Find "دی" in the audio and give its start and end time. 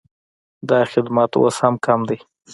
2.07-2.17